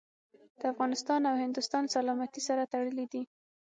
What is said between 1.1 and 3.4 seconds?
او هندوستان سلامتي سره تړلي دي.